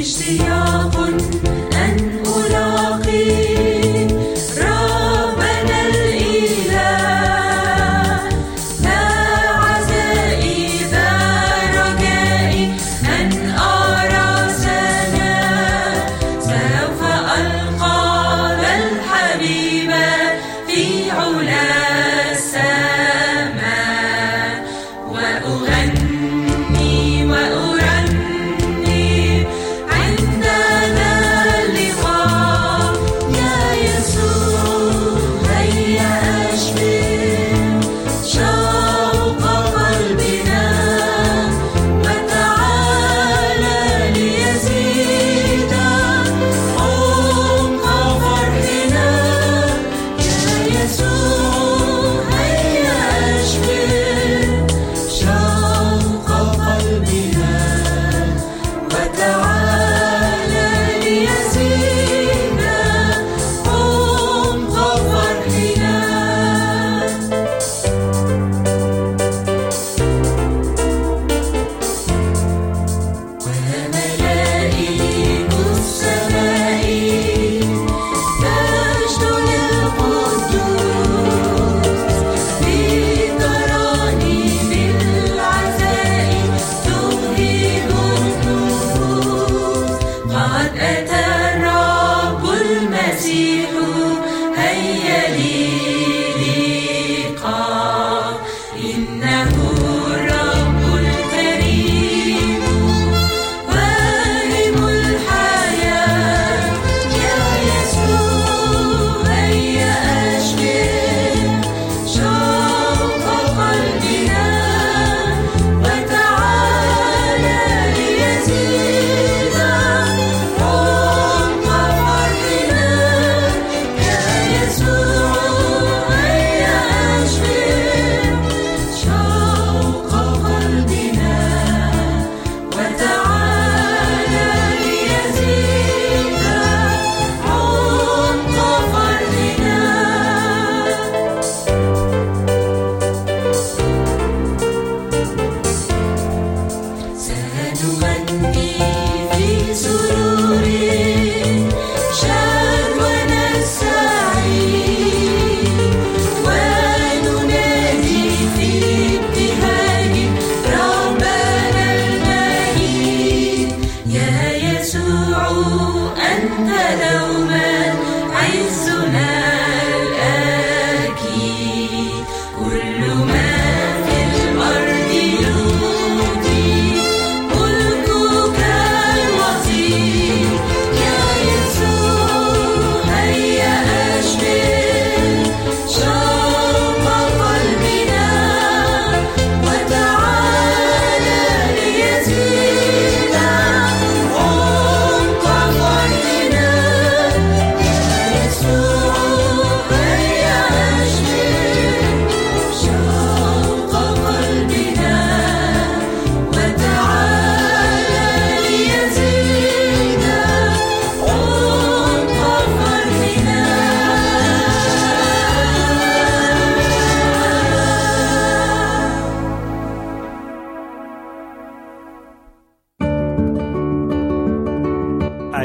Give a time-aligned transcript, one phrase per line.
[0.00, 0.90] ist sie ja.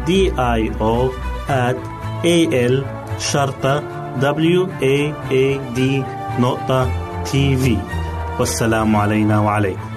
[0.00, 1.12] O
[1.48, 1.76] at
[2.24, 2.36] A
[2.72, 2.84] L
[3.18, 3.80] شرطة
[4.20, 4.96] W A
[5.30, 5.80] A D
[6.40, 6.90] نقطة
[7.24, 7.78] تي في
[8.38, 9.90] والسلام علينا وعليكم.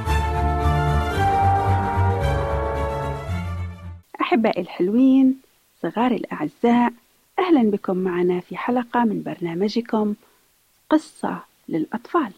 [4.22, 5.41] أحبائي الحلوين
[5.81, 6.93] صغاري الأعزاء
[7.39, 10.15] أهلا بكم معنا في حلقة من برنامجكم
[10.89, 12.31] قصة للأطفال.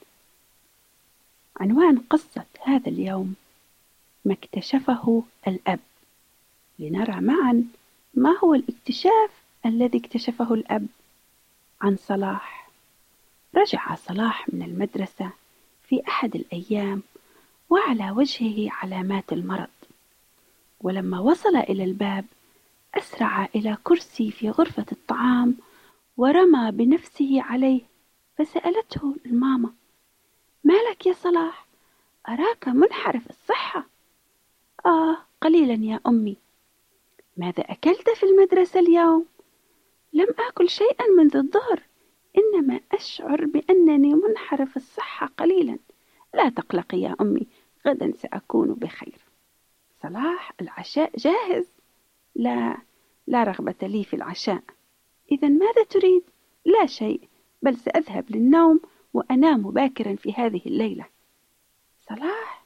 [1.60, 3.36] عنوان قصة هذا اليوم
[4.25, 5.79] ما اكتشفه الأب.
[6.79, 7.63] لنرى معا
[8.13, 9.32] ما هو الاكتشاف
[9.65, 10.88] الذي اكتشفه الأب
[11.82, 12.70] عن صلاح.
[13.55, 15.32] رجع صلاح من المدرسة
[15.84, 17.01] في أحد الأيام
[17.70, 19.70] وعلى وجهه علامات المرض.
[20.82, 22.25] ولما وصل إلى الباب
[22.96, 25.55] أسرع إلى كرسي في غرفة الطعام
[26.17, 27.82] ورمى بنفسه عليه
[28.38, 29.70] فسألته الماما
[30.63, 31.65] مالك يا صلاح؟
[32.29, 33.86] أراك منحرف الصحة.
[34.86, 36.38] آه قليلا يا أمي.
[37.38, 39.25] ماذا أكلت في المدرسة اليوم؟
[40.13, 41.84] لم آكل شيئا منذ الظهر
[42.38, 45.77] إنما أشعر بأنني منحرف الصحة قليلا.
[46.34, 47.48] لا تقلقي يا أمي
[47.88, 49.20] غدا سأكون بخير.
[50.04, 51.68] صلاح العشاء جاهز؟
[52.36, 52.77] لا
[53.27, 54.63] لا رغبة لي في العشاء.
[55.32, 56.24] إذا ماذا تريد؟
[56.65, 57.22] لا شيء
[57.62, 58.80] بل سأذهب للنوم
[59.13, 61.06] وأنام باكرا في هذه الليلة.
[62.10, 62.65] صلاح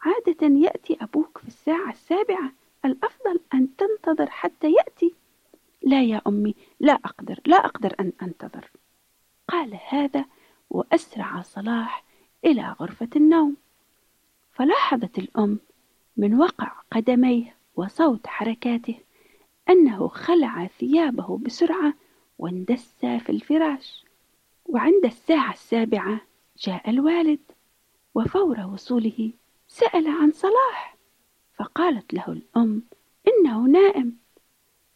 [0.00, 2.52] عادة يأتي أبوك في الساعة السابعة.
[2.86, 5.14] الأفضل أن تنتظر حتى يأتي.
[5.82, 8.70] لا يا أمي لا أقدر لا أقدر أن أنتظر.
[9.48, 10.24] قال هذا
[10.70, 12.04] وأسرع صلاح
[12.44, 13.56] إلى غرفة النوم.
[14.52, 15.58] فلاحظت الأم
[16.16, 18.98] من وقع قدميه وصوت حركاته
[19.70, 21.94] أنه خلع ثيابه بسرعة
[22.38, 24.04] واندس في الفراش.
[24.66, 26.20] وعند الساعة السابعة
[26.58, 27.40] جاء الوالد
[28.14, 29.30] وفور وصوله
[29.68, 30.95] سأل عن صلاح.
[31.56, 32.82] فقالت له الأم
[33.28, 34.16] إنه نائم.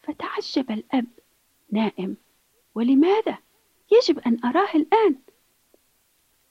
[0.01, 1.07] فتعجب الأب
[1.71, 2.17] نائم.
[2.75, 3.37] ولماذا؟
[3.91, 5.15] يجب أن أراه الآن.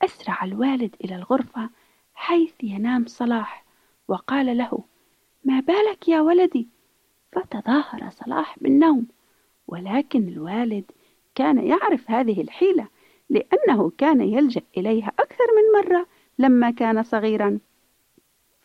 [0.02, 1.70] أسرع الوالد إلى الغرفة
[2.14, 3.64] حيث ينام صلاح
[4.08, 4.84] وقال له
[5.44, 6.68] ما بالك يا ولدي؟
[7.32, 9.06] فتظاهر صلاح بالنوم.
[9.68, 10.84] ولكن الوالد
[11.34, 12.88] كان يعرف هذه الحيلة
[13.30, 16.06] لأنه كان يلجأ إليها أكثر من مرة
[16.38, 17.58] لما كان صغيرا.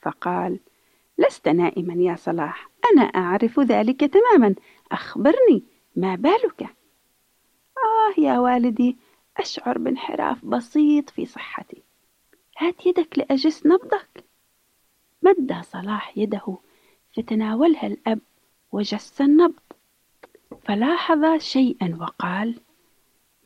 [0.02, 0.60] فقال
[1.18, 2.70] لست نائما يا صلاح.
[2.94, 4.56] أنا أعرف ذلك تماما.
[4.92, 5.64] أخبرني
[5.96, 6.62] ما بالك؟
[7.78, 8.98] آه يا والدي
[9.38, 11.84] أشعر بانحراف بسيط في صحتي.
[12.58, 14.24] هات يدك لأجس نبضك.
[15.22, 16.58] مد صلاح يده
[17.18, 18.20] فتناولها الأب
[18.72, 19.60] وجس النبض.
[20.64, 22.60] فلاحظ شيئا وقال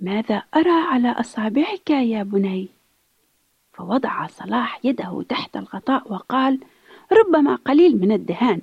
[0.01, 2.67] ماذا أرى على أصابعك يا بني؟
[3.73, 6.59] فوضع صلاح يده تحت الغطاء وقال
[7.11, 8.61] ربما قليل من الدهان.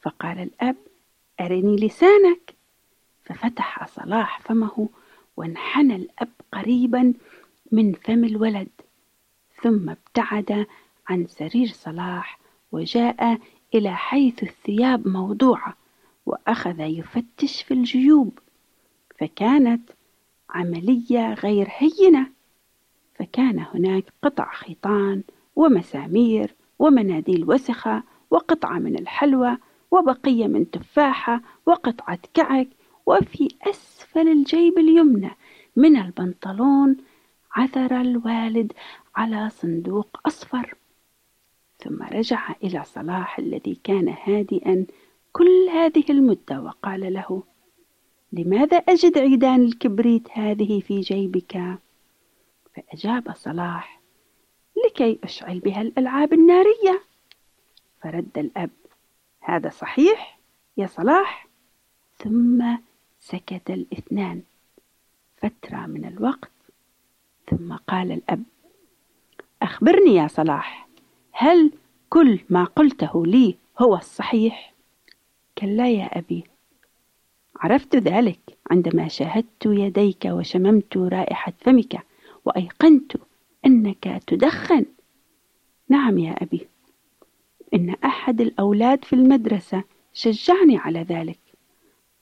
[0.00, 0.76] فقال الأب
[1.40, 2.54] أرني لسانك.
[3.24, 4.88] ففتح صلاح فمه
[5.36, 7.14] وانحنى الأب قريبا
[7.72, 8.68] من فم الولد.
[9.62, 10.66] ثم ابتعد
[11.08, 12.38] عن سرير صلاح
[12.72, 13.38] وجاء
[13.74, 15.76] إلى حيث الثياب موضوعة
[16.26, 18.38] وأخذ يفتش في الجيوب.
[19.18, 19.90] فكانت
[20.50, 22.30] عملية غير هينة.
[23.14, 25.22] فكان هناك قطع خيطان
[25.56, 29.56] ومسامير ومناديل وسخة وقطعة من الحلوى
[29.90, 32.68] وبقية من تفاحة وقطعة كعك
[33.06, 35.30] وفي أسفل الجيب اليمنى
[35.76, 36.96] من البنطلون
[37.52, 38.72] عثر الوالد
[39.16, 40.74] على صندوق أصفر
[41.78, 44.86] ثم رجع إلى صلاح الذي كان هادئا
[45.32, 47.42] كل هذه المدة وقال له
[48.32, 51.78] لماذا أجد عيدان الكبريت هذه في جيبك؟
[52.74, 54.01] فأجاب صلاح
[54.86, 57.02] لكي أشعل بها الألعاب النارية.
[58.02, 58.70] فرد الأب
[59.40, 60.38] هذا صحيح
[60.76, 61.48] يا صلاح.
[62.18, 62.64] ثم
[63.20, 64.42] سكت الاثنان.
[65.42, 66.50] فترة من الوقت
[67.50, 68.42] ثم قال الأب
[69.62, 70.88] أخبرني يا صلاح
[71.32, 71.72] هل
[72.10, 74.72] كل ما قلته لي هو الصحيح؟
[75.58, 76.44] كلا يا أبي
[77.56, 78.38] عرفت ذلك
[78.70, 82.02] عندما شاهدت يديك وشممت رائحة فمك
[82.44, 83.16] وأيقنت
[83.66, 84.84] أنك تدخن.
[85.88, 86.60] نعم يا أبي.
[87.74, 91.38] إن أحد الأولاد في المدرسة شجعني على ذلك.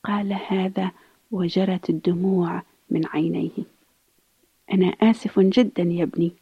[0.05, 0.91] قال هذا
[1.31, 3.51] وجرت الدموع من عينيه.
[4.73, 6.33] أنا آسف جدا يا ابني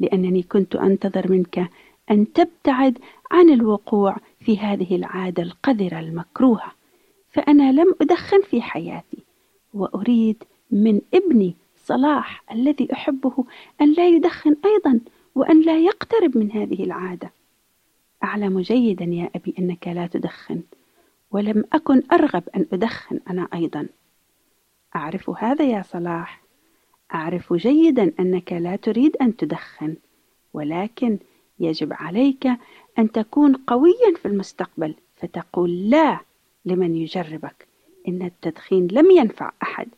[0.00, 1.70] لأنني كنت أنتظر منك
[2.10, 2.98] أن تبتعد
[3.30, 6.72] عن الوقوع في هذه العادة القذرة المكروهة.
[7.32, 9.18] فأنا لم أدخن في حياتي
[9.74, 11.54] وأريد من ابني
[11.84, 13.44] صلاح الذي أحبه
[13.80, 15.00] أن لا يدخن أيضا
[15.34, 17.32] وأن لا يقترب من هذه العادة.
[18.24, 20.62] أعلم جيدا يا أبي أنك لا تدخن
[21.30, 23.86] ولم أكن أرغب أن أدخن أنا أيضا.
[24.96, 26.42] أعرف هذا يا صلاح.
[27.14, 29.96] أعرف جيدا أنك لا تريد أن تدخن
[30.54, 31.18] ولكن
[31.60, 32.46] يجب عليك
[32.98, 36.20] أن تكون قويا في المستقبل فتقول لا
[36.64, 37.68] لمن يجربك.
[38.08, 39.88] إن التدخين لم ينفع أحد.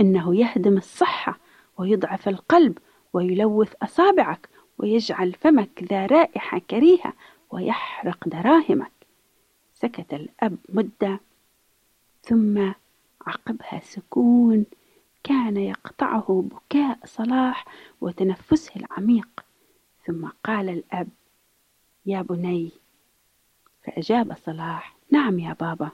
[0.00, 1.38] إنه يهدم الصحة
[1.78, 2.78] ويضعف القلب
[3.12, 7.12] ويلوث أصابعك ويجعل فمك ذا رائحة كريهة
[7.50, 8.92] ويحرق دراهمك.
[9.74, 11.20] سكت الأب مدة
[12.22, 12.72] ثم
[13.26, 14.64] عقبها سكون
[15.24, 17.64] كان يقطعه بكاء صلاح
[18.00, 19.44] وتنفسه العميق.
[20.06, 21.08] ثم قال الأب
[22.06, 22.70] يا بني.
[23.84, 25.90] فأجاب صلاح نعم يا بابا.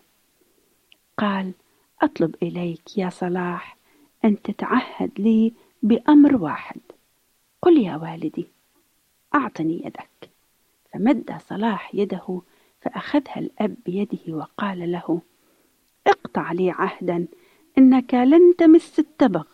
[1.19, 1.53] قال
[2.03, 3.77] أطلب إليك يا صلاح.
[4.25, 5.53] أن تتعهد لي
[5.83, 6.81] بأمر واحد.
[7.63, 8.47] قل يا والدي
[9.35, 10.31] أعطني يدك.
[10.93, 12.41] فمد صلاح يده
[12.81, 15.21] فأخذها الأب بيده وقال له
[16.07, 17.27] اقطع لي عهدا
[17.79, 19.45] إنك لن تمس التبغ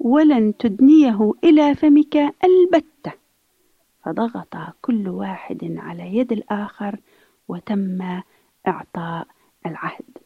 [0.00, 3.12] ولن تدنيه إلى فمك البتة.
[4.04, 6.98] فضغط كل واحد على يد الآخر
[7.48, 8.20] وتم
[8.68, 9.26] إعطاء
[9.66, 10.18] العهد.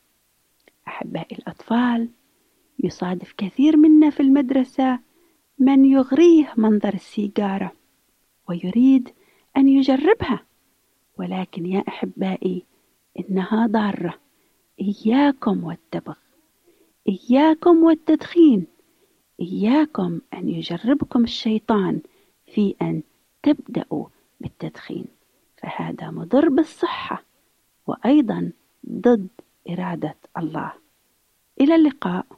[0.88, 2.08] أحبائي الأطفال
[2.84, 4.98] يصادف كثير منا في المدرسة
[5.58, 7.72] من يغريه منظر السيجارة
[8.48, 9.08] ويريد
[9.56, 10.44] أن يجربها.
[11.18, 12.62] ولكن يا أحبائي
[13.18, 14.14] إنها ضارة.
[14.80, 16.14] إياكم والتبغ.
[17.08, 18.66] إياكم والتدخين.
[19.40, 22.00] إياكم أن يجربكم الشيطان
[22.46, 23.02] في أن
[23.42, 24.06] تبدأوا
[24.40, 25.04] بالتدخين.
[25.62, 27.22] فهذا مضر بالصحة
[27.86, 28.52] وأيضا
[28.90, 29.28] ضد
[29.70, 30.72] إرادة الله.
[31.60, 32.37] إلى اللقاء.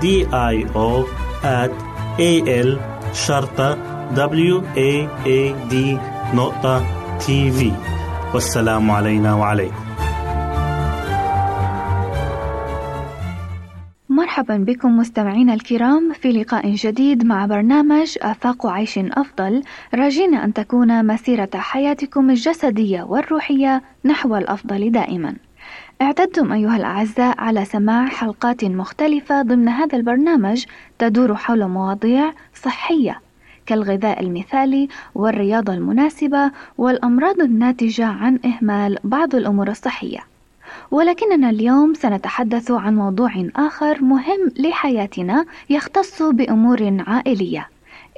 [0.00, 1.04] D I O
[1.44, 1.72] at
[2.18, 2.32] A
[2.66, 2.70] L
[3.12, 3.78] شرطة
[4.14, 4.92] W A
[5.26, 5.74] A D
[6.34, 6.84] نقطة
[7.18, 7.72] تي في
[8.34, 9.74] والسلام علينا وعليكم.
[14.08, 19.62] مرحبا بكم مستمعينا الكرام في لقاء جديد مع برنامج آفاق عيش أفضل.
[19.94, 25.36] راجين أن تكون مسيرة حياتكم الجسدية والروحية نحو الأفضل دائما.
[26.02, 30.64] اعتدتم أيها الأعزاء على سماع حلقات مختلفة ضمن هذا البرنامج
[30.98, 33.20] تدور حول مواضيع صحية
[33.66, 40.18] كالغذاء المثالي والرياضة المناسبة والأمراض الناتجة عن إهمال بعض الأمور الصحية.
[40.90, 47.68] ولكننا اليوم سنتحدث عن موضوع آخر مهم لحياتنا يختص بأمور عائلية،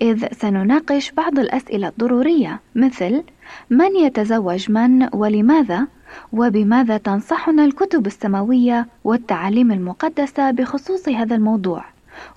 [0.03, 3.23] إذ سنناقش بعض الأسئلة الضرورية مثل:
[3.71, 5.87] من يتزوج من ولماذا؟
[6.33, 11.85] وبماذا تنصحنا الكتب السماوية والتعاليم المقدسة بخصوص هذا الموضوع؟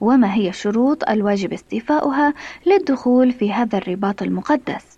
[0.01, 2.33] وما هي الشروط الواجب استيفاؤها
[2.65, 4.97] للدخول في هذا الرباط المقدس؟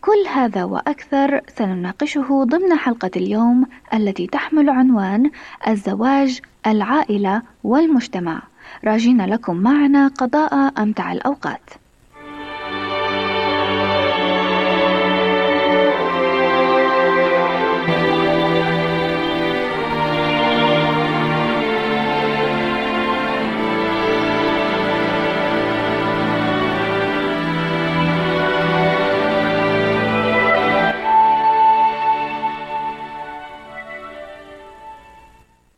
[0.00, 5.30] كل هذا وأكثر سنناقشه ضمن حلقة اليوم التي تحمل عنوان
[5.68, 8.42] الزواج، العائلة والمجتمع.
[8.84, 11.70] راجين لكم معنا قضاء أمتع الأوقات.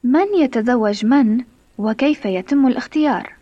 [0.09, 1.45] من يتزوج من
[1.79, 3.33] وكيف يتم الاختيار؟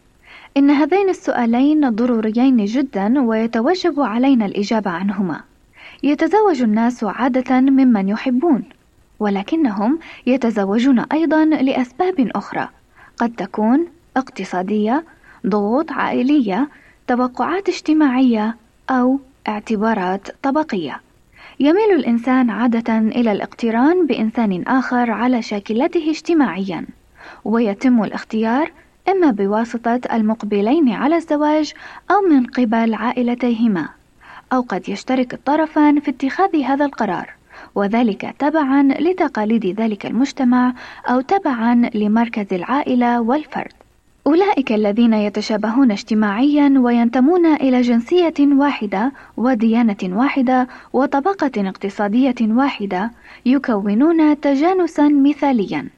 [0.56, 5.40] إن هذين السؤالين ضروريين جدا ويتوجب علينا الإجابة عنهما.
[6.02, 8.64] يتزوج الناس عادة ممن يحبون
[9.20, 12.68] ولكنهم يتزوجون أيضا لأسباب أخرى.
[13.16, 15.04] قد تكون اقتصادية
[15.46, 16.68] ضغوط عائلية
[17.06, 18.56] توقعات اجتماعية
[18.90, 21.05] أو اعتبارات طبقية.
[21.60, 26.86] يميل الإنسان عادة إلى الاقتران بإنسان آخر على شاكلته اجتماعيا،
[27.44, 28.72] ويتم الاختيار
[29.08, 31.72] إما بواسطة المقبلين على الزواج
[32.10, 33.88] أو من قبل عائلتيهما،
[34.52, 37.30] أو قد يشترك الطرفان في اتخاذ هذا القرار،
[37.74, 40.72] وذلك تبعا لتقاليد ذلك المجتمع
[41.08, 43.75] أو تبعا لمركز العائلة والفرد.
[44.26, 53.10] أولئك الذين يتشابهون اجتماعيا وينتمون إلى جنسية واحدة وديانة واحدة وطبقة اقتصادية واحدة
[53.46, 55.88] يكونون تجانسا مثاليا.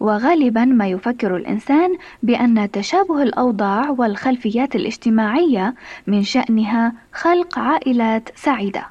[0.00, 5.74] وغالبا ما يفكر الإنسان بأن تشابه الأوضاع والخلفيات الاجتماعية
[6.06, 8.86] من شأنها خلق عائلات سعيدة.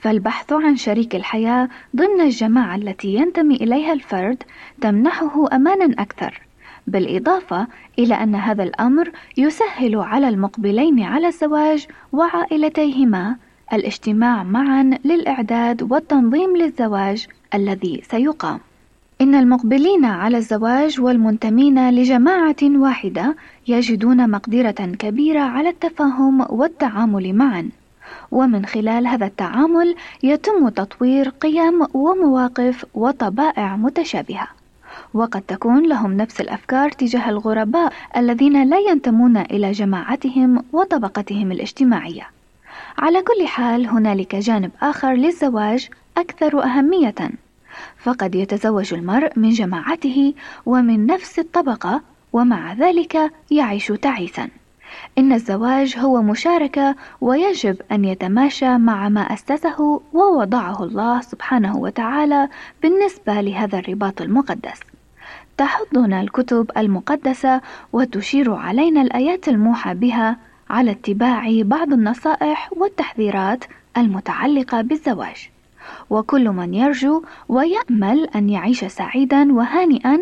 [0.00, 4.42] فالبحث عن شريك الحياة ضمن الجماعة التي ينتمي إليها الفرد
[4.80, 6.40] تمنحه أمانا أكثر.
[6.86, 7.66] بالإضافة
[7.98, 13.36] إلى أن هذا الأمر يسهل على المقبلين على الزواج وعائلتيهما
[13.72, 18.60] الاجتماع معا للإعداد والتنظيم للزواج الذي سيقام.
[19.20, 23.36] إن المقبلين على الزواج والمنتمين لجماعة واحدة
[23.68, 27.68] يجدون مقدرة كبيرة على التفاهم والتعامل معا.
[28.30, 34.61] ومن خلال هذا التعامل يتم تطوير قيم ومواقف وطبائع متشابهة
[35.14, 42.26] وقد تكون لهم نفس الأفكار تجاه الغرباء الذين لا ينتمون إلى جماعتهم وطبقتهم الاجتماعية.
[42.98, 47.14] على كل حال هنالك جانب آخر للزواج أكثر أهمية،
[47.98, 50.34] فقد يتزوج المرء من جماعته
[50.66, 52.00] ومن نفس الطبقة
[52.32, 54.48] ومع ذلك يعيش تعيسا.
[55.18, 62.48] إن الزواج هو مشاركة ويجب أن يتماشى مع ما أسسه ووضعه الله سبحانه وتعالى
[62.82, 64.80] بالنسبة لهذا الرباط المقدس.
[65.62, 67.60] تحضنا الكتب المقدسة
[67.92, 70.36] وتشير علينا الآيات الموحى بها
[70.70, 73.64] على اتباع بعض النصائح والتحذيرات
[73.96, 75.50] المتعلقة بالزواج.
[76.10, 80.20] وكل من يرجو ويأمل أن يعيش سعيدا وهانئا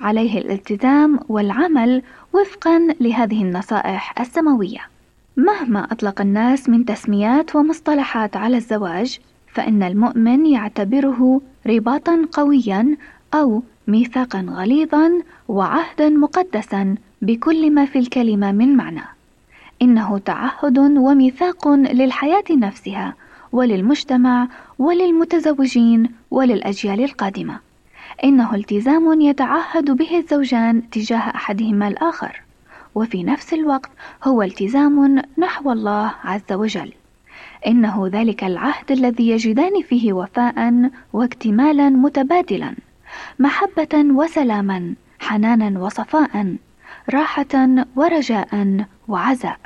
[0.00, 4.80] عليه الالتزام والعمل وفقا لهذه النصائح السماوية.
[5.36, 9.18] مهما أطلق الناس من تسميات ومصطلحات على الزواج
[9.52, 12.96] فإن المؤمن يعتبره رباطا قويا
[13.34, 19.04] أو ميثاقا غليظا وعهدا مقدسا بكل ما في الكلمة من معنى.
[19.82, 23.14] إنه تعهد وميثاق للحياة نفسها
[23.52, 24.48] وللمجتمع
[24.78, 27.58] وللمتزوجين وللأجيال القادمة.
[28.24, 32.42] إنه التزام يتعهد به الزوجان تجاه أحدهما الآخر.
[32.94, 33.90] وفي نفس الوقت
[34.24, 36.92] هو التزام نحو الله عز وجل.
[37.66, 42.74] إنه ذلك العهد الذي يجدان فيه وفاء واكتمالا متبادلا.
[43.38, 46.56] محبة وسلاما حنانا وصفاء
[47.10, 49.58] راحة ورجاء وعزاء.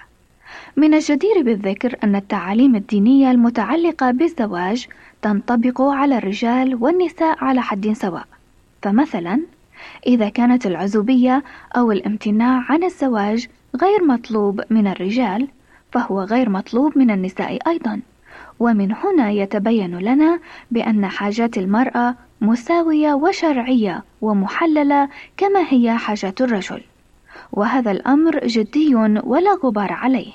[0.76, 4.86] من الجدير بالذكر أن التعاليم الدينية المتعلقة بالزواج
[5.22, 8.26] تنطبق على الرجال والنساء على حد سواء.
[8.82, 9.40] فمثلا
[10.06, 11.42] إذا كانت العزوبية
[11.76, 13.48] أو الامتناع عن الزواج
[13.82, 15.48] غير مطلوب من الرجال
[15.92, 18.00] فهو غير مطلوب من النساء أيضا.
[18.60, 20.40] ومن هنا يتبين لنا
[20.70, 26.82] بأن حاجات المرأة مساوية وشرعية ومحللة كما هي حاجات الرجل.
[27.52, 30.32] وهذا الأمر جدي ولا غبار عليه.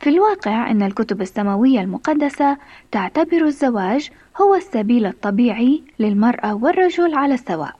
[0.00, 2.56] في الواقع أن الكتب السماوية المقدسة
[2.92, 7.74] تعتبر الزواج هو السبيل الطبيعي للمرأة والرجل على السواء.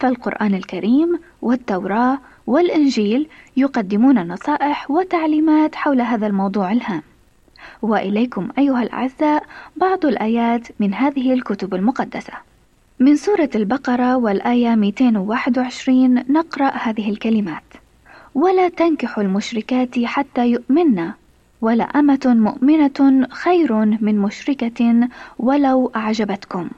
[0.00, 7.02] فالقرآن الكريم والتوراة والإنجيل يقدمون نصائح وتعليمات حول هذا الموضوع الهام.
[7.82, 9.44] وإليكم أيها الأعزاء
[9.76, 12.32] بعض الآيات من هذه الكتب المقدسة.
[13.00, 17.62] من سورة البقرة والآية 221 نقرأ هذه الكلمات.
[18.34, 21.10] ولا تنكحوا المشركات حتى يؤمن
[21.60, 25.08] ولأمة مؤمنة خير من مشركة
[25.38, 26.68] ولو أعجبتكم.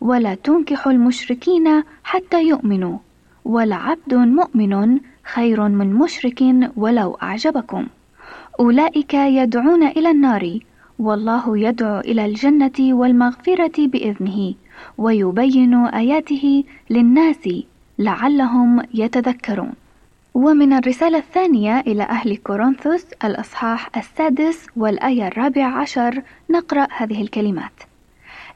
[0.00, 2.98] ولا تنكحوا المشركين حتى يؤمنوا.
[3.44, 6.42] ولعبد مؤمن خير من مشرك
[6.76, 7.86] ولو أعجبكم.
[8.60, 10.58] أولئك يدعون إلى النار.
[10.98, 14.54] والله يدعو إلى الجنة والمغفرة بإذنه.
[14.98, 17.48] ويبين آياته للناس
[17.98, 19.72] لعلهم يتذكرون
[20.34, 27.72] ومن الرسالة الثانية إلى أهل كورنثوس الأصحاح السادس والآية الرابع عشر نقرأ هذه الكلمات: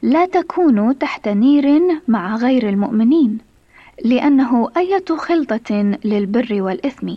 [0.01, 3.37] لا تكونوا تحت نير مع غير المؤمنين،
[4.05, 7.13] لأنه أية خلطة للبر والإثم،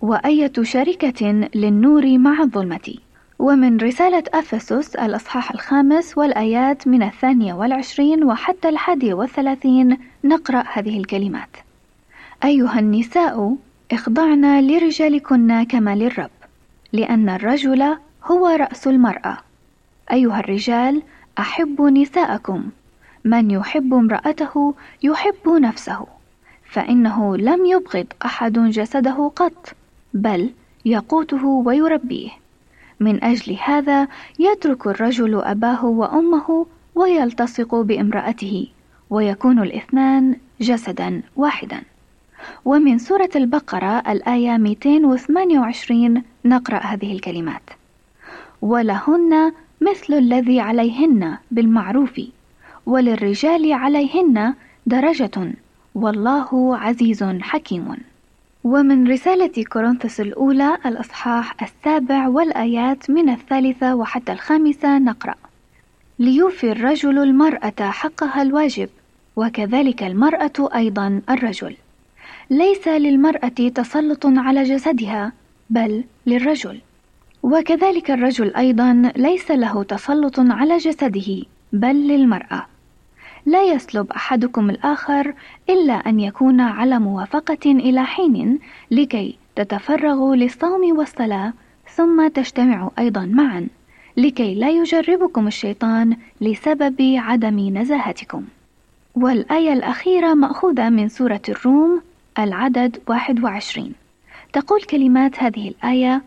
[0.00, 2.94] وأية شركة للنور مع الظلمة.
[3.40, 11.56] ومن رسالة أفسس الأصحاح الخامس والآيات من الثانية والعشرين وحتى الحادية والثلاثين نقرأ هذه الكلمات:
[12.44, 13.56] أيها النساء
[13.92, 16.30] اخضعن لرجالكن كما للرب
[16.92, 19.38] لأن الرجل هو رأس المرأة.
[20.12, 21.02] أيها الرجال
[21.38, 22.70] أحبوا نساءكم.
[23.24, 26.06] من يحب امرأته يحب نفسه
[26.64, 29.74] فإنه لم يبغض أحد جسده قط
[30.14, 30.50] بل
[30.84, 32.39] يقوته ويربيه.
[33.00, 34.08] من أجل هذا
[34.38, 38.68] يترك الرجل أباه وأمه ويلتصق بامرأته
[39.10, 41.82] ويكون الاثنان جسدا واحدا
[42.64, 47.62] ومن سورة البقرة الآية 228 نقرأ هذه الكلمات:
[48.62, 52.20] ولهن مثل الذي عليهن بالمعروف،
[52.86, 54.54] وللرجال عليهن
[54.86, 55.52] درجة،
[55.94, 57.96] والله عزيز حكيم.
[58.64, 65.34] ومن رسالة كورنثوس الأولى الأصحاح السابع والآيات من الثالثة وحتى الخامسة نقرأ:
[66.18, 68.88] ليوفي الرجل المرأة حقها الواجب،
[69.36, 71.76] وكذلك المرأة أيضا الرجل.
[72.50, 75.32] ليس للمرأة تسلط على جسدها
[75.70, 76.80] بل للرجل.
[77.42, 81.42] وكذلك الرجل أيضا ليس له تسلط على جسده
[81.72, 82.66] بل للمرأة.
[83.46, 85.34] لا يسلب أحدكم الآخر
[85.70, 88.58] إلا أن يكون على موافقة إلى حين
[88.90, 91.52] لكي تتفرغوا للصوم والصلاة
[91.94, 93.68] ثم تجتمعوا أيضا معا
[94.16, 98.44] لكي لا يجربكم الشيطان لسبب عدم نزاهتكم.
[99.14, 102.02] والآية الأخيرة مأخوذة من سورة الروم
[102.38, 103.92] العدد 21
[104.52, 106.22] تقول كلمات هذه الآية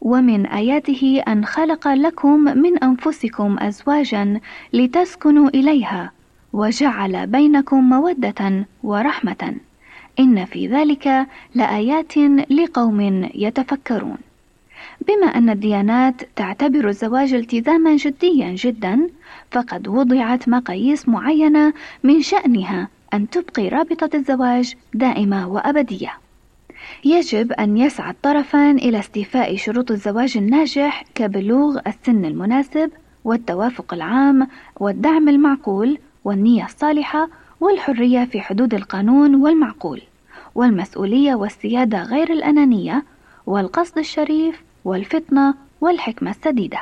[0.00, 4.40] ومن آياته أن خلق لكم من أنفسكم أزواجا
[4.72, 6.12] لتسكنوا إليها
[6.52, 9.54] وجعل بينكم مودة ورحمة
[10.20, 12.18] إن في ذلك لآيات
[12.50, 14.18] لقوم يتفكرون
[15.08, 19.08] بما أن الديانات تعتبر الزواج التزاما جديا جدا
[19.50, 26.12] فقد وضعت مقاييس معينة من شأنها أن تبقي رابطة الزواج دائمة وأبدية.
[27.04, 32.90] يجب أن يسعى الطرفان إلى استيفاء شروط الزواج الناجح كبلوغ السن المناسب
[33.24, 34.48] والتوافق العام
[34.80, 37.28] والدعم المعقول والنية الصالحة
[37.60, 40.00] والحرية في حدود القانون والمعقول
[40.54, 43.04] والمسؤولية والسيادة غير الأنانية
[43.46, 46.78] والقصد الشريف والفطنة والحكمة السديدة.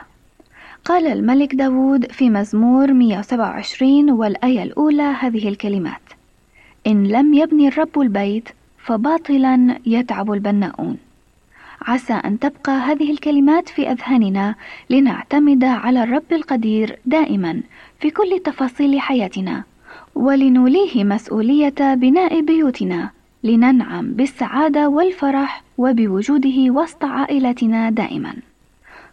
[0.85, 6.03] قال الملك داود في مزمور 127 والآية الأولى هذه الكلمات
[6.87, 10.97] إن لم يبني الرب البيت فباطلا يتعب البناؤون.
[11.87, 14.55] عسى أن تبقى هذه الكلمات في أذهاننا
[14.91, 17.63] لنعتمد على الرب القدير دائما
[18.01, 19.65] في كل تفاصيل حياتنا
[20.15, 23.11] ولنوليه مسؤولية بناء بيوتنا
[23.45, 28.35] لننعم بالسعادة والفرح وبوجوده وسط عائلتنا دائما.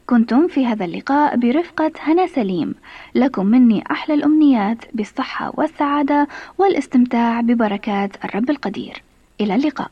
[0.06, 2.76] كنتم في هذا اللقاء برفقة هنا سليم.
[3.16, 9.04] لكم مني أحلى الأمنيات بالصحة والسعادة والاستمتاع ببركات الرب القدير.
[9.42, 9.92] إلى اللقاء.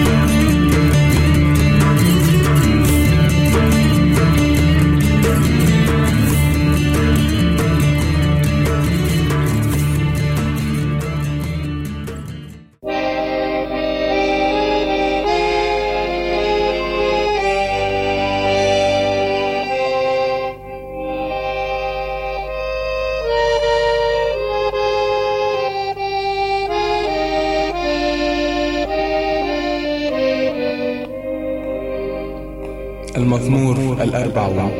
[34.31, 34.70] Paulo.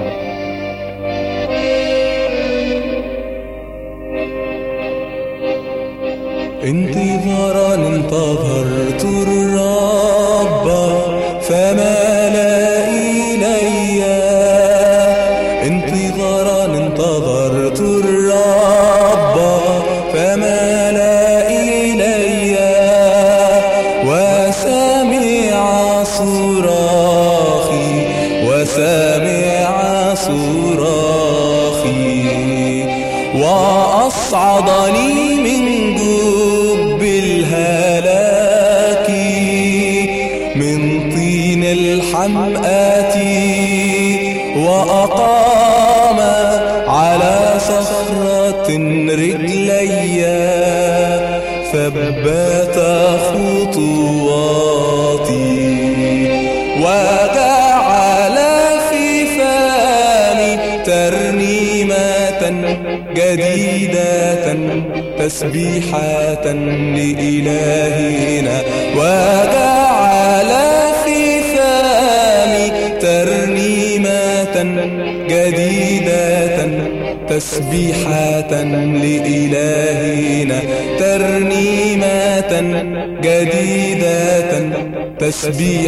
[85.49, 85.80] be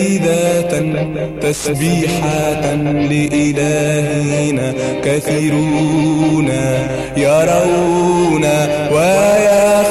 [0.00, 0.72] جديدة
[1.42, 2.74] تسبيحة
[3.10, 4.74] لإلهنا
[5.04, 6.50] كثيرون
[7.16, 8.44] يرون
[8.92, 9.90] ويخافون.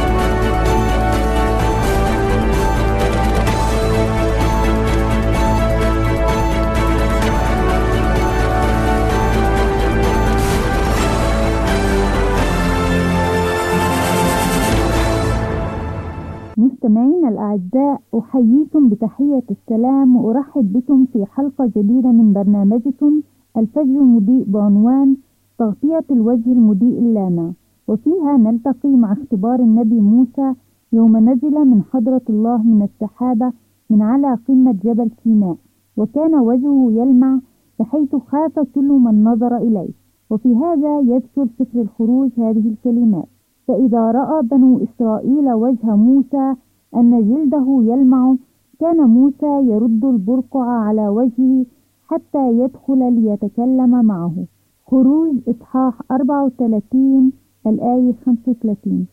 [16.91, 23.21] مستمعينا الأعزاء أحييكم بتحية السلام وأرحب بكم في حلقة جديدة من برنامجكم
[23.57, 25.15] الفجر المضيء بعنوان
[25.57, 27.51] تغطية الوجه المضيء اللامع
[27.87, 30.53] وفيها نلتقي مع اختبار النبي موسى
[30.93, 33.51] يوم نزل من حضرة الله من السحابة
[33.89, 35.55] من على قمة جبل سيناء.
[35.97, 37.39] وكان وجهه يلمع
[37.79, 39.89] بحيث خاف كل من نظر إليه.
[40.29, 43.27] وفي هذا يذكر سفر الخروج هذه الكلمات.
[43.67, 46.55] فإذا رأى بنو إسرائيل وجه موسى
[46.95, 48.35] أن جلده يلمع
[48.79, 51.65] كان موسى يرد البرقع على وجهه
[52.07, 54.45] حتى يدخل ليتكلم معه.
[54.87, 57.31] خروج إصحاح 34
[57.67, 59.07] الآية 35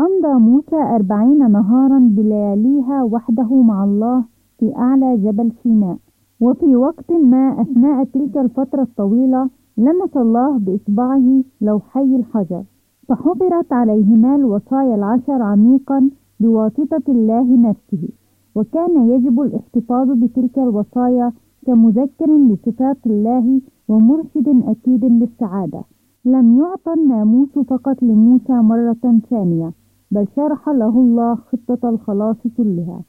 [0.00, 4.24] أمضى موسى أربعين نهارا بلياليها وحده مع الله
[4.58, 5.98] في أعلى جبل سيناء.
[6.40, 12.62] وفي وقت ما أثناء تلك الفترة الطويلة لمس الله بإصبعه لوحي الحجر
[13.08, 16.10] فحفرت عليهما الوصايا العشر عميقا
[16.40, 18.08] بواسطة الله نفسه
[18.54, 21.32] وكان يجب الاحتفاظ بتلك الوصايا
[21.66, 25.82] كمذكر لصفات الله ومرشد أكيد للسعادة.
[26.24, 29.72] لم يعطى الناموس فقط لموسى مرة ثانية
[30.10, 33.00] بل شرح له الله خطة الخلاص كلها.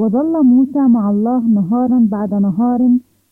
[0.00, 2.80] وظل موسى مع الله نهارا بعد نهار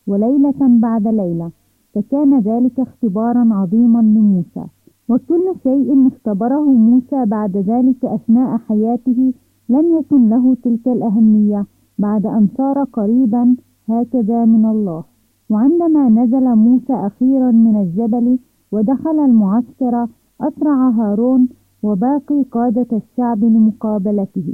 [0.07, 1.51] وليلة بعد ليلة
[1.93, 4.65] فكان ذلك اختبارا عظيما لموسى.
[5.09, 9.33] وكل شيء اختبره موسى بعد ذلك أثناء حياته
[9.69, 11.65] لم يكن له تلك الأهمية
[11.99, 13.55] بعد أن صار قريبا
[13.89, 15.03] هكذا من الله.
[15.49, 18.39] وعندما نزل موسى أخيرا من الجبل
[18.71, 20.07] ودخل المعسكر
[20.41, 21.49] أسرع هارون
[21.83, 24.53] وباقي قادة الشعب لمقابلته.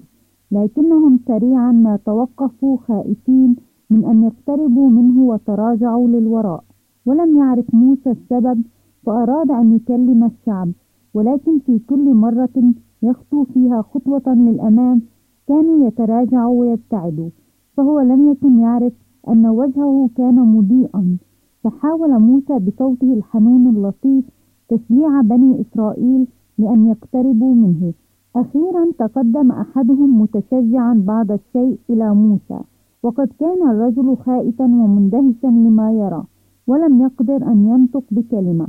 [0.51, 3.55] لكنهم سريعا ما توقفوا خائفين
[3.89, 6.63] من أن يقتربوا منه وتراجعوا للوراء.
[7.05, 8.61] ولم يعرف موسى السبب
[9.05, 10.71] فأراد أن يكلم الشعب
[11.13, 12.73] ولكن في كل مرة
[13.03, 15.01] يخطو فيها خطوة للأمام
[15.47, 17.29] كانوا يتراجعوا ويبتعدوا.
[17.77, 18.93] فهو لم يكن يعرف
[19.27, 21.17] أن وجهه كان مضيئا.
[21.63, 24.25] فحاول موسى بصوته الحنون اللطيف
[24.69, 26.27] تشجيع بني إسرائيل
[26.57, 27.93] لأن يقتربوا منه.
[28.35, 32.59] أخيرا تقدم أحدهم متشجعا بعض الشيء إلى موسى
[33.03, 36.23] وقد كان الرجل خائفا ومندهشا لما يرى
[36.67, 38.67] ولم يقدر أن ينطق بكلمة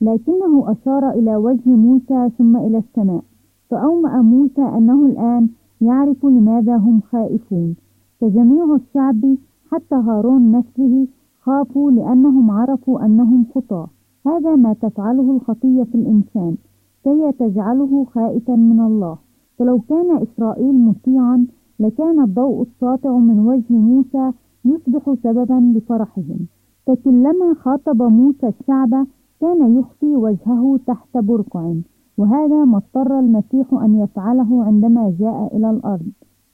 [0.00, 3.22] لكنه أشار إلى وجه موسى ثم إلى السماء
[3.70, 5.48] فأومأ موسى أنه الآن
[5.80, 7.76] يعرف لماذا هم خائفون.
[8.20, 9.36] فجميع الشعب
[9.70, 11.06] حتى هارون نفسه
[11.40, 13.88] خافوا لأنهم عرفوا أنهم خطاة.
[14.26, 16.56] هذا ما تفعله الخطية في الإنسان.
[17.04, 19.16] كي تجعله خائفا من الله.
[19.58, 21.46] فلو كان إسرائيل مطيعا
[21.80, 24.32] لكان الضوء الساطع من وجه موسى
[24.64, 26.38] يصبح سببا لفرحهم.
[26.86, 29.06] فكلما خاطب موسى الشعب
[29.40, 31.74] كان يخفي وجهه تحت برقع.
[32.18, 36.06] وهذا ما اضطر المسيح أن يفعله عندما جاء إلى الأرض.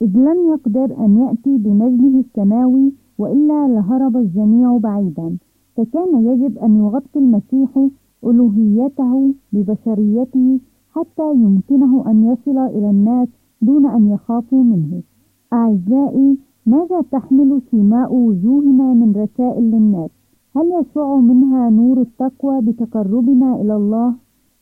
[0.03, 5.37] إذ لم يقدر أن يأتي بمجده السماوي وإلا لهرب الجميع بعيدا.
[5.77, 7.89] فكان يجب أن يغطي المسيح
[8.31, 10.61] ألوهيته ببشريته
[10.95, 13.29] حتى يمكنه أن يصل إلى الناس
[13.63, 15.03] دون أن يخافوا منه.
[15.53, 20.11] أعزائي ماذا تحمل سماء وجوهنا من رسائل للناس؟
[20.57, 24.15] هل يشع منها نور التقوى بتقربنا إلى الله؟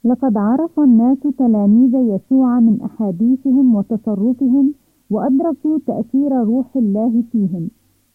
[0.05, 4.75] لقد عرف الناس تلاميذ يسوع من أحاديثهم وتصرفهم
[5.11, 7.69] وأدركوا تأثير روح الله فيهم.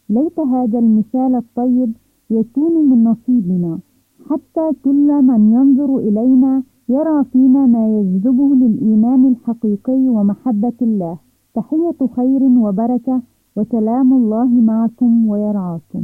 [0.09, 1.91] ليت هذا المثال الطيب
[2.29, 3.79] يكون من نصيبنا.
[4.29, 11.17] حتى كل من ينظر إلينا يرى فينا ما يجذبه للإيمان الحقيقي ومحبة الله.
[11.55, 13.21] تحية خير وبركة
[13.55, 16.03] وسلام الله معكم ويرعاكم.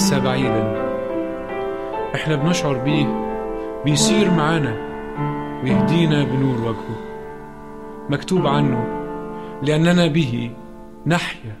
[0.00, 0.90] ليس بعيدا
[2.14, 3.06] إحنا بنشعر بيه
[3.84, 4.74] بيسير معانا
[5.62, 7.00] ويهدينا بنور وجهه.
[8.10, 8.84] مكتوب عنه
[9.62, 10.50] لأننا به
[11.06, 11.52] نحيا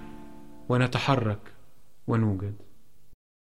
[0.68, 1.38] ونتحرك
[2.08, 2.54] ونوجد.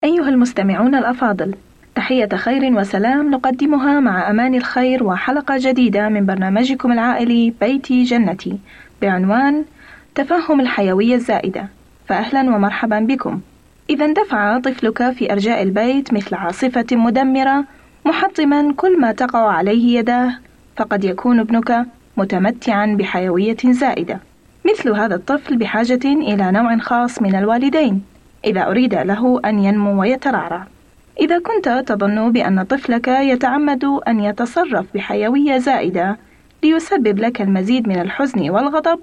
[0.03, 1.55] أيها المستمعون الأفاضل
[1.95, 8.57] تحية خير وسلام نقدمها مع أمان الخير وحلقة جديدة من برنامجكم العائلي بيتي جنتي
[9.01, 9.65] بعنوان
[10.15, 11.67] تفهم الحيوية الزائدة.
[12.07, 13.41] فأهلا ومرحبا بكم.
[13.89, 17.65] إذا اندفع طفلك في أرجاء البيت مثل عاصفة مدمرة
[18.05, 20.33] محطما كل ما تقع عليه يداه
[20.77, 21.85] فقد يكون ابنك
[22.17, 24.19] متمتعا بحيوية زائدة.
[24.65, 28.03] مثل هذا الطفل بحاجة إلى نوع خاص من الوالدين
[28.45, 30.67] إذا أريد له أن ينمو ويترعرع.
[31.19, 36.17] إذا كنت تظن بأن طفلك يتعمد أن يتصرف بحيوية زائدة
[36.63, 38.99] ليسبب لك المزيد من الحزن والغضب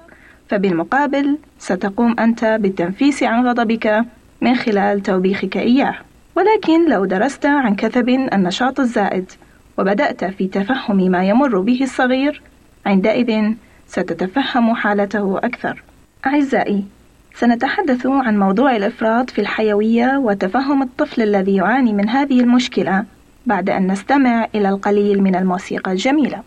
[0.48, 4.04] فبالمقابل ستقوم أنت بالتنفيس عن غضبك.
[4.42, 5.94] من خلال توبيخك إياه
[6.36, 9.32] ولكن لو درست عن كثب النشاط الزائد
[9.78, 12.42] وبدأت في تفهم ما يمر به الصغير
[12.86, 13.52] عندئذ
[13.86, 15.82] ستتفهم حالته أكثر
[16.26, 16.84] أعزائي
[17.34, 23.04] سنتحدث عن موضوع الإفراط في الحيوية وتفهم الطفل الذي يعاني من هذه المشكلة
[23.46, 26.42] بعد أن نستمع إلى القليل من الموسيقى الجميلة.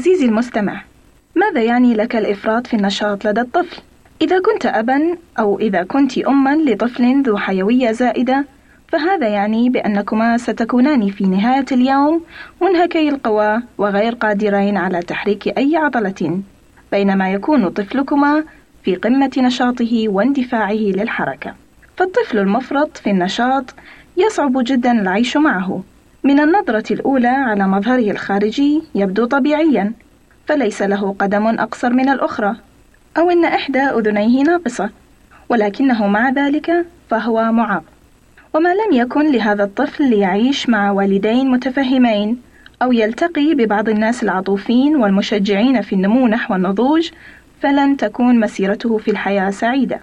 [0.00, 0.82] عزيزي المستمع،
[1.36, 3.82] ماذا يعني لك الإفراط في النشاط لدى الطفل؟
[4.22, 8.44] إذا كنت أبًا أو إذا كنت أمًا لطفل ذو حيوية زائدة،
[8.88, 12.20] فهذا يعني بأنكما ستكونان في نهاية اليوم
[12.62, 16.40] منهكي القوى وغير قادرين على تحريك أي عضلة،
[16.92, 18.44] بينما يكون طفلكما
[18.84, 21.54] في قمة نشاطه واندفاعه للحركة.
[21.96, 23.74] فالطفل المفرط في النشاط
[24.16, 25.82] يصعب جدا العيش معه
[26.24, 29.92] من النظرة الأولى على مظهره الخارجي يبدو طبيعيا
[30.46, 32.56] فليس له قدم أقصر من الأخرى
[33.18, 34.90] أو إن إحدى أذنيه ناقصة
[35.48, 37.82] ولكنه مع ذلك فهو معاق.
[38.54, 42.42] وما لم يكن لهذا الطفل ليعيش مع والدين متفهمين
[42.82, 47.10] أو يلتقي ببعض الناس العطوفين والمشجعين في النمو نحو النضوج
[47.60, 50.00] فلن تكون مسيرته في الحياة سعيدة.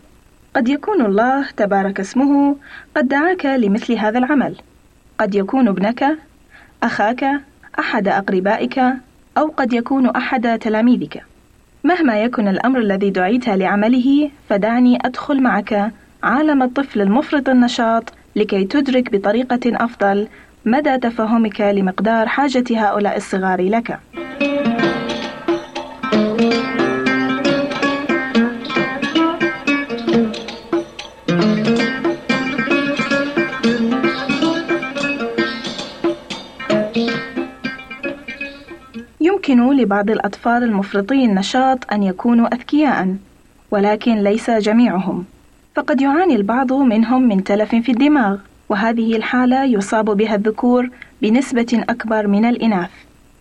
[0.55, 2.55] قد يكون الله تبارك اسمه
[2.95, 4.55] قد دعاك لمثل هذا العمل.
[5.20, 6.18] قد يكون ابنك
[6.84, 7.26] أخاك
[7.80, 8.80] أحد أقربائك
[9.38, 11.24] أو قد يكون أحد تلاميذك
[11.84, 15.91] مهما يكن الأمر الذي دعيت لعمله فدعني أدخل معك
[16.24, 20.28] عالم الطفل المفرط النشاط لكي تدرك بطريقة أفضل
[20.65, 23.99] مدى تفهمك لمقدار حاجة هؤلاء الصغار لك.
[39.50, 43.16] يمكن لبعض الأطفال المفرطي النشاط أن يكونوا أذكياء،
[43.72, 45.26] ولكن ليس جميعهم،
[45.76, 48.38] فقد يعاني البعض منهم من تلف في الدماغ،
[48.70, 50.89] وهذه الحالة يصاب بها الذكور
[51.22, 52.89] بنسبة أكبر من الإناث.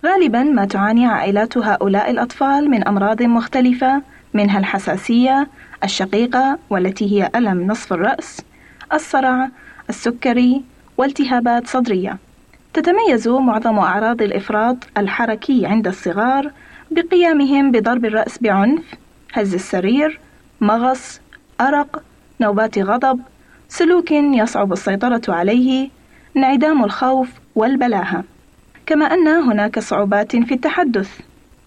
[0.04, 4.02] غالبا ما تعاني عائلات هؤلاء الأطفال من أمراض مختلفة
[4.34, 5.48] منها الحساسية،
[5.84, 8.40] الشقيقة والتي هي ألم نصف الرأس،
[8.92, 9.48] الصرع،
[9.88, 10.62] السكري،
[10.98, 12.18] والتهابات صدرية.
[12.76, 16.50] تتميز معظم أعراض الإفراط الحركي عند الصغار
[16.90, 18.82] بقيامهم بضرب الرأس بعنف،
[19.32, 20.20] هز السرير،
[20.60, 21.20] مغص،
[21.60, 22.02] أرق،
[22.40, 23.20] نوبات غضب،
[23.68, 25.88] سلوك يصعب السيطرة عليه،
[26.36, 28.24] انعدام الخوف والبلاهة،
[28.86, 31.20] كما أن هناك صعوبات في التحدث،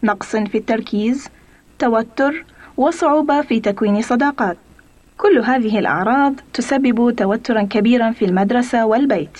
[0.04, 1.30] نقص في التركيز،
[1.80, 2.46] توتر،
[2.78, 4.58] وصعوبة في تكوين صداقات.
[5.18, 9.38] كل هذه الأعراض تسبب توترا كبيرا في المدرسة والبيت.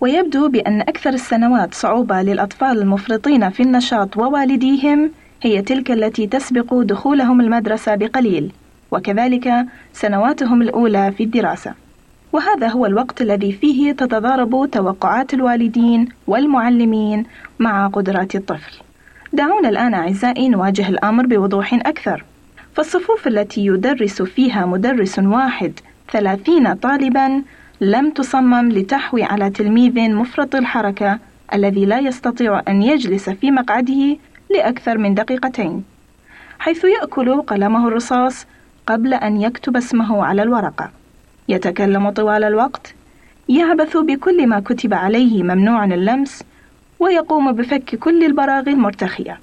[0.00, 5.10] ويبدو بأن أكثر السنوات صعوبة للأطفال المفرطين في النشاط ووالديهم
[5.42, 8.52] هي تلك التي تسبق دخولهم المدرسة بقليل،
[8.90, 11.74] وكذلك سنواتهم الأولى في الدراسة.
[12.32, 17.24] وهذا هو الوقت الذي فيه تتضارب توقعات الوالدين والمعلمين
[17.58, 18.72] مع قدرات الطفل.
[19.32, 22.24] دعونا الآن أعزائي نواجه الأمر بوضوح أكثر.
[22.74, 25.72] فالصفوف التي يدرس فيها مدرس واحد
[26.12, 27.42] ثلاثين طالبا
[27.80, 31.18] لم تصمم لتحوي على تلميذ مفرط الحركة
[31.54, 34.16] الذي لا يستطيع أن يجلس في مقعده
[34.50, 35.84] لأكثر من دقيقتين.
[36.58, 38.46] حيث يأكل قلمه الرصاص
[38.86, 40.90] قبل أن يكتب اسمه على الورقة
[41.48, 42.94] يتكلم طوال الوقت
[43.48, 46.42] يعبث بكل ما كتب عليه ممنوع اللمس
[47.00, 49.38] ويقوم بفك كل البراغي المرتخية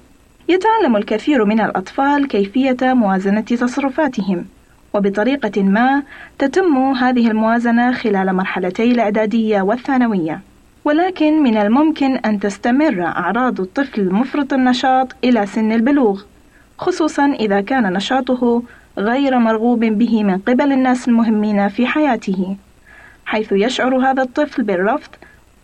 [0.48, 4.44] يتعلم الكثير من الأطفال كيفية موازنة تصرفاتهم
[4.94, 6.02] وبطريقة ما
[6.38, 10.40] تتم هذه الموازنة خلال مرحلتي الإعدادية والثانوية.
[10.84, 16.22] ولكن من الممكن أن تستمر أعراض الطفل المفرط النشاط إلى سن البلوغ
[16.78, 18.62] خصوصا إذا كان نشاطه
[18.98, 22.56] غير مرغوب به من قبل الناس المهمين في حياته
[23.26, 25.10] حيث يشعر هذا الطفل بالرفض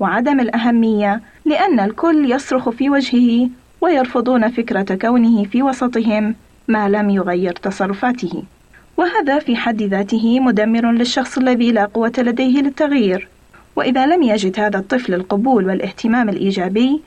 [0.01, 3.49] وعدم الأهمية لأن الكل يصرخ في وجهه
[3.81, 6.35] ويرفضون فكرة كونه في وسطهم
[6.69, 8.43] ما لم يغير تصرفاته.
[9.01, 13.29] وهذا في حد ذاته مدمر للشخص الذي لا قوة لديه للتغيير
[13.77, 17.01] وإذا لم يجد هذا الطفل القبول والاهتمام الإيجابي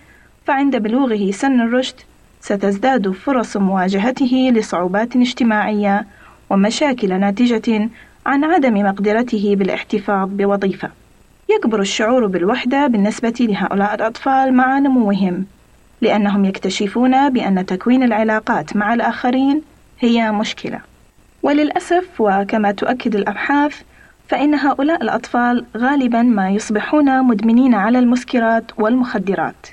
[0.45, 1.95] فعند بلوغه سن الرشد
[2.41, 6.05] ستزداد فرص مواجهته لصعوبات اجتماعية
[6.49, 7.89] ومشاكل ناتجة
[8.25, 10.89] عن عدم مقدرته بالاحتفاظ بوظيفة.
[11.49, 15.45] يكبر الشعور بالوحدة بالنسبة لهؤلاء الأطفال مع نموهم،
[16.01, 19.61] لأنهم يكتشفون بأن تكوين العلاقات مع الآخرين
[19.99, 20.92] هي مشكلة.
[21.43, 23.81] وللأسف وكما تؤكد الأبحاث
[24.27, 29.67] فإن هؤلاء الأطفال غالبا ما يصبحون مدمنين على المسكرات والمخدرات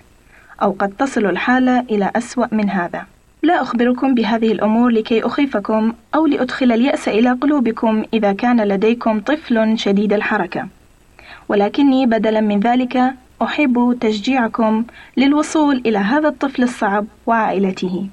[0.62, 3.07] أو قد تصل الحالة إلى أسوأ من هذا.
[3.43, 9.79] لا أخبركم بهذه الأمور لكي أخيفكم أو لأدخل اليأس إلى قلوبكم إذا كان لديكم طفل
[9.79, 10.68] شديد الحركة.
[11.49, 14.85] ولكني بدلا من ذلك أحب تشجيعكم
[15.16, 18.07] للوصول إلى هذا الطفل الصعب وعائلته.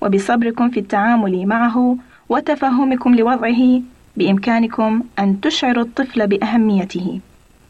[0.00, 1.96] وبصبركم في التعامل معه
[2.30, 3.80] وتفهمكم لوضعه
[4.16, 7.20] بإمكانكم أن تشعروا الطفل بأهميته.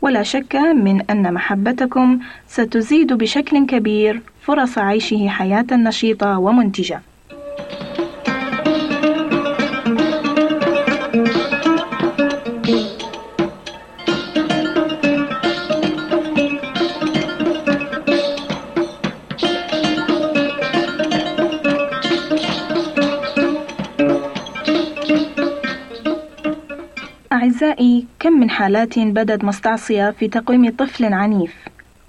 [0.03, 7.01] ولا شك من أن محبتكم ستزيد بشكل كبير فرص عيشه حياة نشيطة ومنتجة.
[27.63, 31.55] أعزائي كم من حالات بدت مستعصية في تقويم طفل عنيف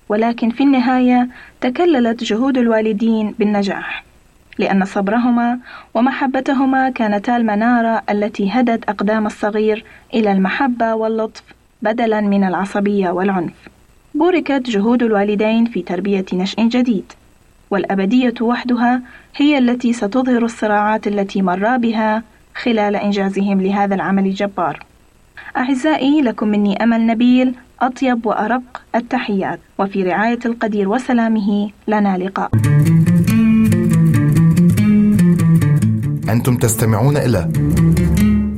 [0.10, 1.28] ولكن في النهاية
[1.62, 4.04] تكللت جهود الوالدين بالنجاح
[4.60, 5.60] لأن صبرهما
[5.94, 11.44] ومحبتهما كانتا المنارة التي هدت أقدام الصغير إلى المحبة واللطف
[11.82, 13.70] بدلا من العصبية والعنف.
[14.14, 17.14] بوركت جهود الوالدين في تربية نشء جديد
[17.72, 19.02] والأبدية وحدها
[19.36, 22.24] هي التي ستظهر الصراعات التي مرا بها
[22.56, 24.91] خلال إنجازهم لهذا العمل الجبار.
[25.58, 32.50] أعزائي لكم مني أمل نبيل أطيب وأرق التحيات وفي رعاية القدير وسلامه لنا لقاء
[36.30, 37.52] أنتم تستمعون إلى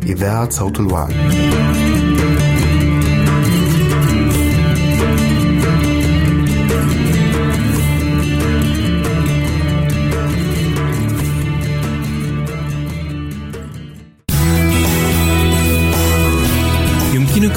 [0.05, 1.13] إذاعة صوت الوعي.